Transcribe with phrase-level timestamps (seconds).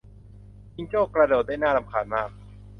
[0.75, 2.29] จิงโจ้กระโดดได้น่ารำคาญมาก